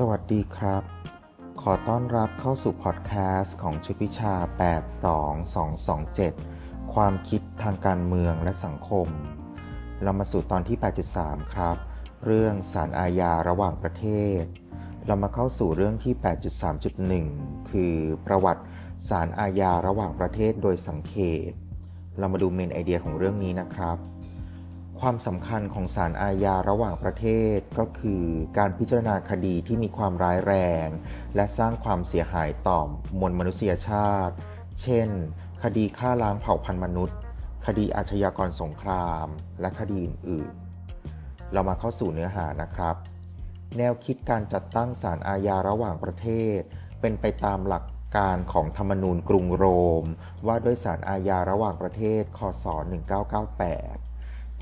[0.00, 0.82] สวัสดีครับ
[1.62, 4.34] ขอต้อนรับเข้าสู่พอดแคสต์ของชุดวิชา
[6.02, 9.08] 82227 ความคิดทางการเมืองและสังคม
[10.02, 10.76] เรามาสู่ตอนที่
[11.16, 11.76] 8.3 ครับ
[12.26, 14.06] เรื่องสารอาญาระหว่างประเท
[14.40, 14.42] ศ
[15.06, 16.14] เรามาเข้าสู่เรื่องที่
[16.92, 17.94] 8.3.1 คือ
[18.26, 18.62] ประวัติ
[19.08, 21.14] สารอาญาระหว่างประเทศโดยสังเข
[21.50, 21.52] ป
[22.18, 23.98] เรามาดูเมนไอเดียของเรื่องนี้นะครับ
[25.00, 28.24] ความสำคัญของศาลอาญาระหว่างประเทศก็คือ
[28.58, 30.54] การพิจารณาคดีที่มีความร้ายแร
[30.86, 30.88] ง
[31.34, 32.80] และสร้างความเสียหายต่อ
[33.18, 34.34] มวลมนุษยชาติ
[34.80, 35.08] เช่น
[35.62, 37.18] คดีฆ่าล้างเผ่าพันธุ์มนุษย์
[37.66, 39.26] คดีอาชญากรสงคราม
[39.60, 42.96] และคดีอื่นๆ เรามาเข้าสู่เนื้อหานะครับ
[43.76, 46.58] แนวคิดการจัดตั้งศาลอาญาระหว่างประเทศ
[47.00, 47.84] เป็นไปตามหลัก
[48.16, 49.66] การของธรรมนูญกรุงโร
[50.02, 50.04] ม
[50.46, 52.66] ว่าด้วยศาลอาญาระหว่างประเทศ คศ
[53.50, 53.95] 1998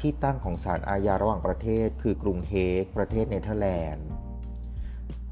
[0.05, 4.09] ที่ตั้งของศาลอาญาระหว่างประเทศ คือกรุงเฮก ประเทศเนเธอร์แลนด์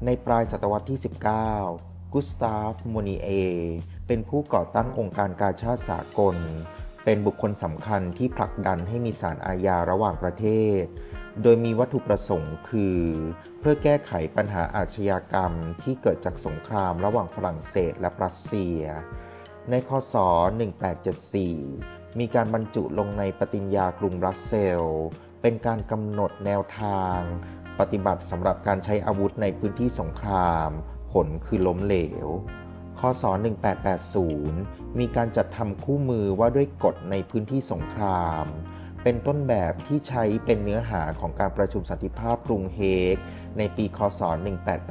[0.05, 0.99] ในปลายศตวรรษที่
[1.55, 3.29] 19 กุสตาฟ โมนีเอ
[4.07, 6.37] เป็นผู้ก่อตั้งองค์การกาชาดสากล
[7.03, 10.45] เป็นบุคคลสำคัญที่ผลักดันให้มีศาลอาญาระหว่างประเท
[10.81, 10.83] ศ
[11.41, 12.99] โดยมีวัตถุประสงค์คือ
[13.59, 15.51] เพื่อแก้ไขปัญหาอาชญากรรม
[15.83, 18.79] ที่เกิดจากสงครามระหว่างฝรั่งเศสและปรัสเซีย
[19.69, 20.15] ในคศ
[20.93, 24.83] 1874 มีการบรรจุลงในปฏิญญากรุงบรัสเซล
[25.41, 27.19] เป็นการกำหนดแนวทาง
[27.79, 30.69] ปฏิบัติสำหรับการใช้อาวุธในพื้นที่สงคราม
[31.11, 32.27] ผลคือล้มเหลว
[32.99, 33.31] ข้อสอ
[34.15, 38.45] 1880 มีการจัดทำคู่มือว่าด้วยกฎในพื้นที่สงคราม
[39.03, 42.79] เป็นต้นแบบที่ใช้เป็นเนื้อหาของการประชุมสันติภาพกรุงเฮ
[43.13, 43.15] ก
[43.57, 44.21] ในปีคศ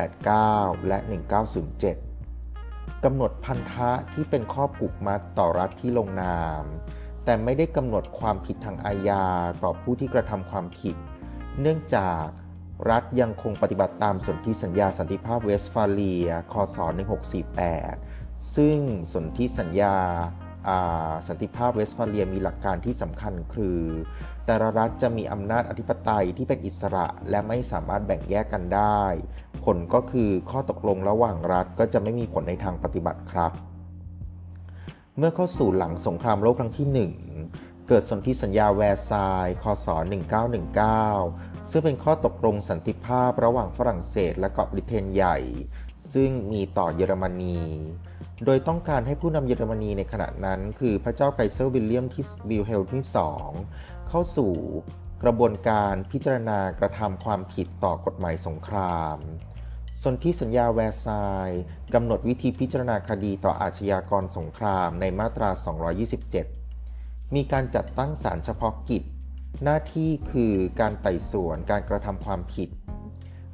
[0.09, 0.99] 1889 และ
[2.03, 6.65] 1907 กำหนดพันธะที่เป็นข้อผูกมัดต่อรัฐที่ลงนาม
[7.25, 9.25] แต่ไม่ได้กำหนดความผิดทางอาญา
[9.63, 10.97] ต่อผู้ที่กระทำความผิด
[11.61, 12.25] เนื่องจาก
[12.91, 16.79] รัฐยังคงปฏิบัติตามสนธิสัญญาสันติภาพเวสฟาเลีย คศ
[17.65, 18.79] 1648 ซึ่ง
[19.13, 19.97] สนธิสัญญา
[21.29, 23.79] สันติภาพเวสฟาเลียมีหลักการที่สำคัญคือ
[24.47, 29.03] แต่ละรัฐจะมีอำนาจอธิปไตยที่เป็นอิสระและไม่สามารถแบ่งแยกกันได้
[29.65, 33.53] ผลก็คือข้อตกลงระหว่างรัฐก็จะไม่มีผลในทางปฏิบัติครับ
[35.19, 36.89] เมื่อเข้าสู่หลังสงครามโลกครั้งที่
[37.39, 39.87] 1 เกิดสนธิสัญญาแวร์ซายคศ
[40.99, 45.39] 1919 ซึ่งเป็นข้อตกลงสันติภาพระหว่างฝรั่งเศสและเกาะบริเตนใหญ่
[46.13, 47.61] ซึ่งมีต่อเยอรมนี
[48.45, 53.03] โดยต้องการให้ผู้นำเยอรมนีในขณะนั้นคือพระเจ้าไกเซอร์วิลเลียมที่วิลเฮล์มที่
[53.55, 54.53] 2เข้าสู่
[55.23, 59.19] กระบวนการพิจารณากระทำความผิดต่อกฎหมายสงคราม
[60.03, 61.51] สนธิสัญญาแวร์ซาย
[61.95, 65.51] กำหนดวิธีพิจารณาคดีต่ออาชญากรสงครามในมาตรา
[66.63, 69.03] 227 มีการจัดตั้งศาลเฉพาะกิจ
[69.65, 72.69] หน้าที่คือการไต่สวนการกระทำความผิด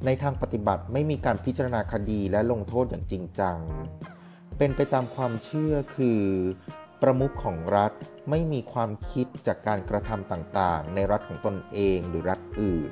[0.05, 3.57] ในทางปฏิบัติไม่มีการพิจารณาคดีและลงโทษอย่างจริงจัง
[4.57, 6.21] เป็นไปตามความเชื่อคือ
[7.01, 7.91] ประมุขของรัฐ
[8.29, 12.91] ไม่มีความคิดจากการกระทำต่างๆ ในรัฐของตนเองหรือรัฐอื่น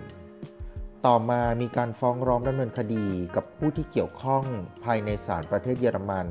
[1.06, 4.44] ต่อมามีการฟ้องร้องดำเนินคดีกับผู้ที่เกี่ยวข้อง
[4.84, 6.28] ภายในศาลประเทศเยอรมัน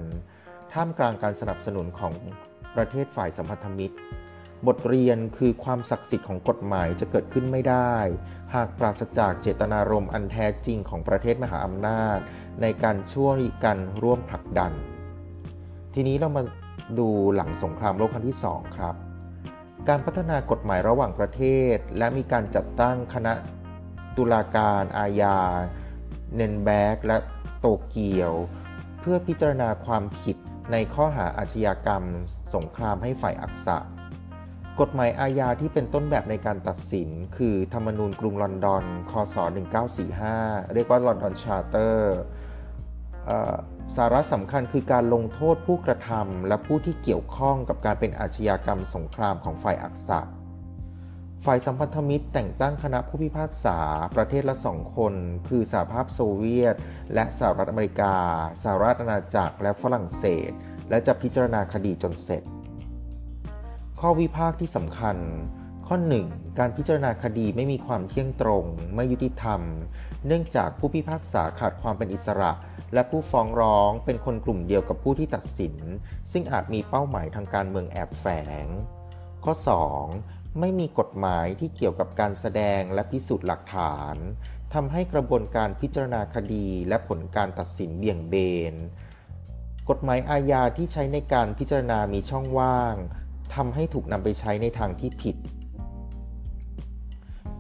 [0.73, 2.15] ท่ามกลางการสนับสนุนของ
[2.77, 3.97] ประเทศฝ่ายสัมพันธมิตร
[4.67, 7.95] บทเรียนคือความศักดิ์สิทธิ์ของกฎหมายจะเกิดขึ้นไม่ได้
[8.55, 12.19] หากปราศจากเจตนารมณ์อันแท้จริงของประเทศมหาอำนาจ
[12.63, 14.73] ในการช่วยกันร่วมผลักดัน
[15.95, 16.43] ทีนี้เรามา
[16.99, 18.95] ดูหลังสงครามโลกครั้งที่ 2 ครับ
[19.89, 21.43] การพัฒนากฎหมายระหว่างประเท
[21.75, 23.33] ศ และมีการจัดตั้งคณะ
[24.17, 25.39] ตุลาการอาญา
[26.35, 27.19] เนนแบกและ
[27.61, 28.33] โตเกียว
[29.01, 30.37] เพื่อพิจารณาความผิด
[30.73, 32.03] ในข้อหาอาชญากรรม
[32.55, 33.79] สงครามให้ฝ่ายอักษะ
[34.81, 39.37] กฎหมายอาญาที่เป็นต้นแบบในการตัดสิน คือธรรมนูญกรุงลอนดอน คศ
[40.05, 42.17] 1945 เรียกว่าลอนดอนชาร์เตอร์
[43.97, 50.21] สาระสำคัญคือการลงโทษผู้กระทำและผู้ที่เกี่ยวข้องกับการเป็นอาชญากรรมสงครามของฝ่ายอักษะ
[51.47, 53.79] ฝ่ายสัมพันธมิตรแต่งตั้งคณะผู้พิพากษา
[54.17, 55.15] ประเทศละสองคน
[55.49, 56.77] คือสหภาพโซเวียต
[57.15, 58.15] และสหรัฐอเมริกา
[58.63, 60.51] สหรัฐอาณาจักรและฝรั่งเศส
[60.91, 62.43] และจะพิจารณาคดีจนเสร็จ
[64.01, 65.17] ข้อวิพากษ์ที่สำคัญ
[65.87, 65.97] ข้อ
[66.29, 66.59] 1.
[66.59, 68.65] การพิจารณาคดีไม่มีความเที่ยงตรง
[68.95, 69.61] ไม่ยุติธรรม
[70.27, 72.53] เนื่องจากผู้พิพากษาขาดความเป็นอิสระ
[72.95, 75.75] และผู้ฟ้องร้องเป็นคนกลุ่มเดียวกับผู้ที่ตัดสิน
[76.33, 78.27] ซึ่งอาจมีเป้าหมายทางการเมืองแอบแฝ
[78.65, 78.67] ง
[79.45, 79.55] ข้อ
[79.95, 80.36] 2.
[80.61, 84.17] ไม่มีกฎหมายที่เกี่ยวกับการแสดงและพิสูจน์หลักฐาน
[84.75, 88.35] ทำให้กระบวนการพิจารณาคดีและผลการตัดสินเบี่ยงเบ
[88.73, 88.75] น
[89.91, 92.95] กฎหมายอาญาที่ใช้ในการพิจารณามีช่องว่าง
[93.55, 95.37] ทำให้ถูกนำไปใช้ในทางที่ผิด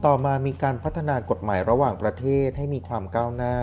[0.04, 3.56] ต่อมามีการพัฒนากฎหมายระหว่างประเทศให้มีความก้าวหน้า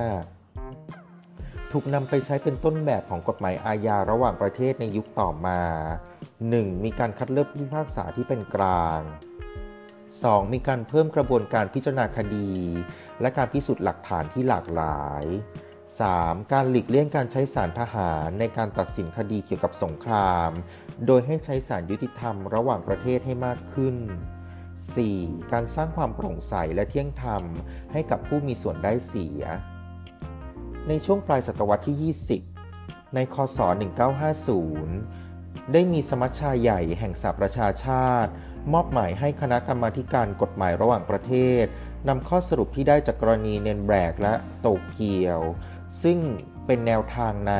[1.72, 5.60] ถูกนำไปใช้เป็นต้นแบบของกฎหมายอาญาระหว่างประเทศในยุคต่อมา
[6.42, 6.86] 1.
[6.86, 9.02] มีการคัดเลือกผู้พิพากษาที่เป็นกลาง
[9.78, 10.54] 2.
[10.54, 12.52] มีการเพิ่มกระบวนการพิจารณาคดี
[13.22, 15.26] และการพิสูจน์หลักฐานที่หลากหลาย
[15.90, 16.52] 3.
[16.54, 20.50] การหลีกเลี่ยงการใช้สารทหารในการตัดสินคดีเกี่ยวกับสงคราม
[21.06, 23.96] โดยให้ใช้สารยุติธรรมระหว่างประเทศให้มากขึ้น
[24.74, 25.52] 4.
[25.52, 27.44] การสร้างความโปร่งใสและเที่ยงธรรม
[27.92, 29.44] ให้กับผู้มีส่วนได้เสีย
[30.88, 32.14] ในช่วงปลายศตวรรษที่
[32.62, 33.60] 20 ในคศ
[34.54, 35.33] 1950
[35.72, 38.32] ได้มีสมัชชาใหญ่แห่งสหประชาชาติ
[38.74, 41.34] มอบหมายให้คณะกรรมาการกฎหมายระหว่างประเท
[41.64, 41.66] ศ
[42.08, 45.40] นำข้อสรุปที่ได้จากกรณีเนนแบกและโตเกียว
[46.04, 46.20] ซึ่ง
[46.66, 47.54] เป็นแนวทางใน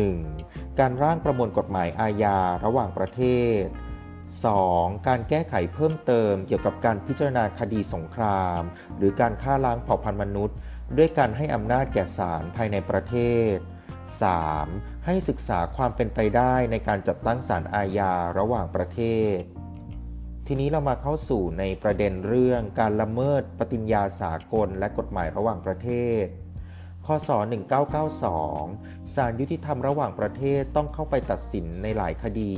[0.00, 0.78] 1.
[0.78, 3.22] การร่างประมวลกฎหมายอาญาระหว่างประเท
[3.60, 3.62] ศ
[4.36, 5.08] 2.
[5.08, 8.60] การแก้ไขเพิ่มเติมเกี่ยวกับการพิจารณาคดีสงคราม
[8.96, 10.56] หรือการฆ่าล้างเผ่าพันธุ์มนุษย์
[10.96, 13.16] ด้วยการให้อำนาจแก่ศาลภายในประเท
[13.52, 13.79] ศ 3.
[15.06, 19.00] ให้ศึกษาความเป็นไปได้ในการจัดตั้งศาลอาญาระหว่างประเท
[19.36, 19.38] ศ
[20.46, 25.88] ทีนี้เรามาเข้าสู่ในประเด็นเรื่องการละเมิดปฏิญญาสากลและกฎหมายระหว่างประเท
[26.22, 26.24] ศ
[27.06, 27.30] คศ
[28.42, 32.54] 1992 ศาลยุติธรรมระหว่างประเทศต้องเข้าไปตัดสินในหลายคดี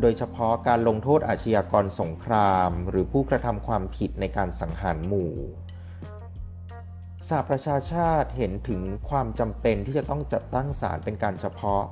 [0.00, 5.34] โดยเฉพาะการลงโทษอาชญากรสงคราม หรือผู้กระทำความผิดในการสังหารหมู่
[7.28, 11.84] สหประชาชาติเห็นถึงความจำเป็นที่จะต้องจัดตั้งศาลเป็นการเฉพาะ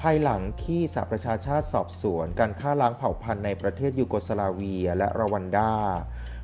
[0.00, 5.72] ภายหลังที่สหประชาชาติสอบสวน การฆ่าล้างเผ่าพันธุ์ในประเทศยูโกสลาเวียและรวันดา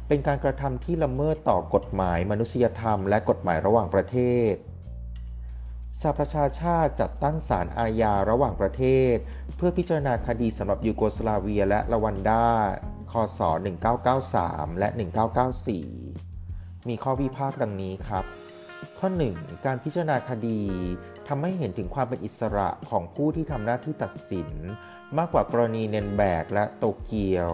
[0.08, 4.18] เป็นการกระทำที่ละเมิดต่อกฎหมายมนุษยธรรมและกฎหมายระหว่างประเท
[4.52, 4.54] ศ
[6.00, 9.16] สหประชาชาติจัดตั้งศาลอาญาระหว่างประเทศ
[9.56, 12.44] เพื่อพิจารณาคดีสำหรับยูโกสลาเวียและรวันดา
[13.12, 13.40] คศ
[14.10, 16.09] 1993 และ 1994
[16.88, 18.24] มีข้อวิพากษ์ดังนี้ครับ
[18.98, 20.60] ข้อ 1 การพิจารณาคดี
[21.28, 24.50] ทำให้เห็นถึงความเป็นอิสระของผู้ที่ทำหน้าที่ตัดสิน
[25.18, 27.50] มากกว่ากรณีเนนแบกและโตเกียว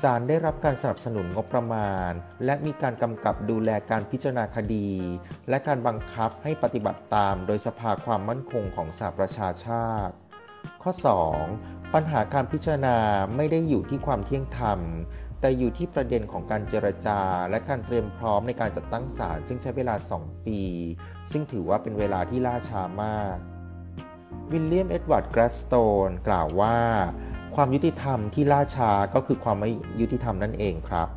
[0.00, 2.10] ศาลได้รับการสนับสนุนงบประมาณ
[2.44, 4.90] และมีการกำกับดูแลการพิจารณาคดี
[5.48, 10.14] และการบังคับให้ปฏิบัติตามโดยสภาความมั่นคงของสหประชาชาติ
[10.82, 10.92] ข้อ
[11.42, 11.94] 2.
[11.94, 12.96] ปัญหาการพิจารณา
[13.36, 14.80] ไม่ได้อยู่ที่ความเที่ยงธรรม
[15.44, 20.60] แต่อยู่ที่ประเด็นของการเจรจา และการเตรียมพร้อมในการจัดตั้งศาลซึ่งใช้เวลา 2 ปี
[21.30, 23.36] ซึ่งถือว่าเป็นเวลาที่ล่าช้ามาก
[24.50, 25.74] วิลเลียม เอ็ดวาร์ด แกลดสโต
[26.06, 26.76] น กล่าวว่า
[27.54, 31.08] ความยุติธรรมที่ล่าช้าก็คือความไม่ยุติธรรมนั่นเองครับ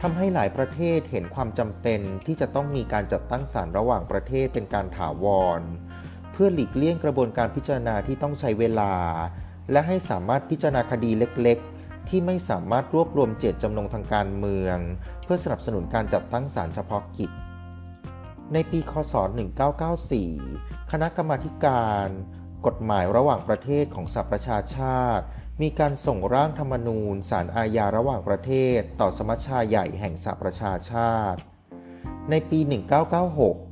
[0.00, 5.26] ทำให้หลายประเทศเห็นความจำเป็นที่จะต้องมีการจัดตั้งศาลระหว่างประเทศเป็นการถาว
[5.58, 5.60] ร
[6.32, 8.92] เพื่อหลีกเลี่ยงกระบวนการพิจารณาที่ต้องใช้เวลา
[9.72, 11.58] และให้สามารถพิจารณาคดีเล็ก
[12.08, 14.78] ที่ไม่สามารถรวบรวมเจตจำนงทางการเมือง
[15.24, 17.30] เพื่อสนับสนุนการจัดตั้งศาลเฉพาะกิจ
[18.52, 19.14] ในปี คศ
[20.22, 22.08] 1994 คณะกรรมาการ
[22.66, 25.24] กฎหมายระหว่างประเทศของสหประชาชาติ
[25.62, 31.40] มีการส่งร่างธรรมนูญสารอาญาระหว่างประเทศ ต่อสมัชชาใหญ่แห่งสหประชาชาติ
[32.30, 32.58] ในปี
[33.22, 33.71] 1996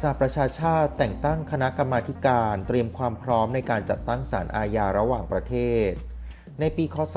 [0.00, 5.54] สหประชาชาติแต่งตั้งคณะกรรมาการเตรียมความพร้อมในการจัดตั้งศาลอาญาระหว่างประเท
[5.88, 5.90] ศ
[6.60, 7.16] ในปี คศ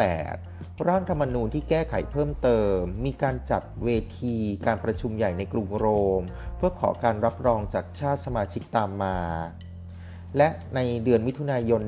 [0.00, 3.88] 1998 ร่างธรรมนูญที่แก้ไขเพิ่มเติม มีการจัดเว
[4.20, 5.86] ทีการประชุมใหญ่ในกรุงโร
[6.18, 6.22] ม
[6.56, 9.18] เพื่อขอการรับรองจากชาติสมาชิกตามมา
[10.36, 11.80] และในเดือนมิถุนายน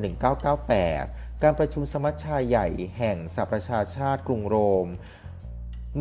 [0.69, 2.67] 1998 การประชุมสมัชชาใหญ่
[2.99, 4.87] แห่งสหประชาชาติกรุงโรม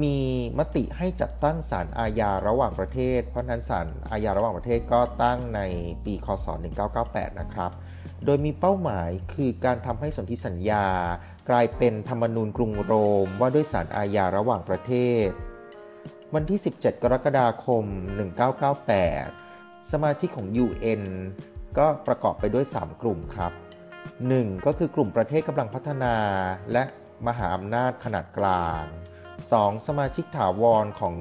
[0.02, 0.18] มี
[0.60, 5.62] มติให้จัดตั้งศาลอาญาระหว่างประเทศ เพราะนั้นศาลอาญาระหว่างประเทศก็ตั้งใน
[6.06, 6.48] ปีคศ
[6.94, 7.72] 1998 นะครับ
[8.26, 10.86] โดยมีเป้าหมายคือการทำให้สนธิสัญญา
[11.50, 12.94] กลายเป็นธรรมนูญกรุงโร
[13.26, 14.94] ม ว่าด้วยศาลอาญาระหว่างประเท
[15.26, 15.28] ศ
[16.34, 17.86] วันที่ 17 กรกฎาคม
[18.68, 21.04] 1998 สมาชิกของ UN
[21.78, 23.52] ก็ประกอบไปด้วย 3 กลุ่มครับ
[24.10, 24.66] 1.
[24.66, 26.16] ก็คือกลุ่มประเทศกำลังพัฒนา
[26.72, 26.84] และ
[27.28, 28.84] มหาอำนาจขนาดกลาง
[29.42, 29.88] 2.
[29.88, 31.16] สมาชิกถาวรของ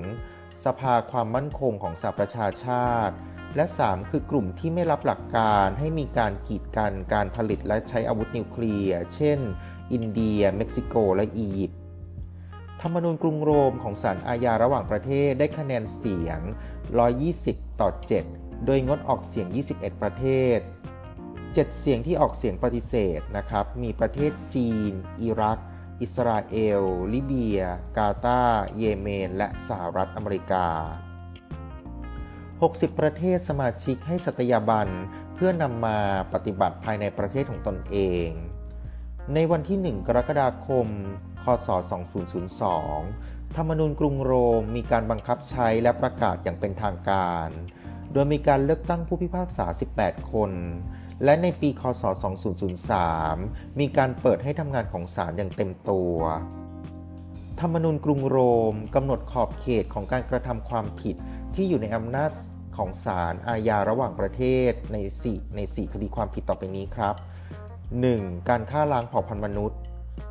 [0.65, 3.15] สภาความมั่นคงของสหประชาชาติ
[3.57, 9.39] และ 3 คือกลุ่มที่ไม่รับหลักการให้มีการกีดกันการผลิตและใช้อาวุธนิวเคลียร์ เช่น
[9.93, 11.81] อินเดีย เม็กซิโก และอียิปต์
[12.81, 16.41] ธรรมนูญกรุงโรมของศาลอาญาระหว่างประเทศได้คะแนนเสียง
[17.11, 17.89] 120 ต่อ
[18.29, 20.25] 7 โดยงดออกเสียง 21 ประเท
[20.57, 20.59] ศ
[21.23, 24.93] 7 เสียงที่ออกเสียงปฏิเสธนะครับ มีประเทศจีน
[25.23, 25.59] อิรัก
[26.03, 26.83] อิสราเอล
[27.13, 27.61] ลิเบีย
[27.97, 30.67] กาตาร์เยเมน และสหรัฐอเมริกา
[31.63, 34.89] 60 ประเทศสมาชิกให้สัตยาบัน
[35.35, 35.99] เพื่อนำมา
[36.33, 38.29] ปฏิบัติภายในประเทศของตนเอง
[39.35, 40.87] ในวันที่ 1 กรกฎาคม
[41.43, 41.69] คคศ
[42.83, 47.49] 2002 ธรรมนูญกรุงโรมมีการบังคับใช้และประกาศอย่างเป็นทางการ
[48.13, 49.67] โดยมีการเลือกตั้งผู้พิพากษา
[49.99, 50.53] 18 คน
[51.25, 52.03] และในปีคศ
[53.11, 56.17] 2003 มีการเปิดให้ทำงานของศาลอย่างเต็มตัว
[57.61, 58.39] ธรรมนูญกรุงโร
[58.73, 61.17] มกำหนดขอบเขตของการกระทำความผิด
[61.55, 62.31] ที่อยู่ในอำนาจ
[62.77, 67.15] ของศาลอาญาระหว่างประเทศใน 4 ใน 4 คดีความผิดต่อไปนี้ครับ
[67.83, 68.49] 1.
[68.49, 69.81] การฆ่าล้างเผ่าพันธุ์มนุษย์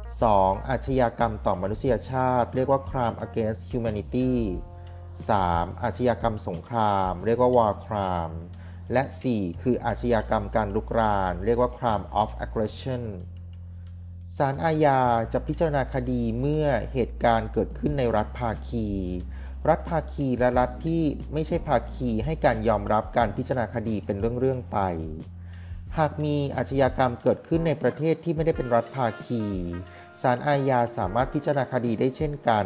[0.08, 0.70] 2.
[0.70, 4.32] อาชญากรรมต่อมนุษยชาติ เรียกว่า crime against humanity
[5.10, 5.84] 3.
[5.84, 8.38] อาชญากรรมสงคราม เรียกว่า war crime
[8.94, 9.62] และ 4.
[9.62, 13.04] คืออาชญากรรมการลุกราน เรียกว่า crime of aggression
[14.38, 15.00] ศาลอาญา
[15.34, 18.88] จะพิจารณาคดีเมื่อเหตุการณ์เกิดขึ้นในรัฐภาคี
[19.70, 24.80] รัฐภาคีและรัฐที่ไม่ใช่ภาคีให้การยอมรับการพิจารณาคดีเป็นเรื่องๆไป
[25.98, 29.44] หากมีอาชญากรรมเกิดขึ้นในประเทศที่ไม่ได้เป็นรัฐภาคี
[30.22, 32.66] ศาลอาญาสามารถพิจารณาคดีได้เช่นกัน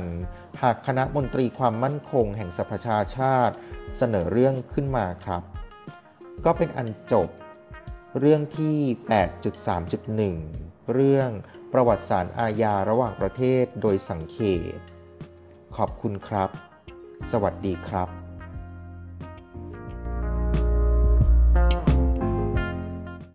[0.61, 3.55] หากคณะมนตรีความมั่นคงแห่งสหประชาชาติ
[3.97, 5.43] เสนอเรื่องขึ้นมาครับ
[6.45, 7.29] ก็เป็นอันจบ
[8.19, 8.77] เรื่องที่
[10.05, 11.29] 8.3.1 เรื่อง
[11.73, 14.39] ประวัติศาสตร์อาญาระหว่างประเทศโดยสังเข
[14.75, 14.79] ต
[15.77, 16.49] ขอบคุณครับ
[17.31, 18.24] สวัสดีครับ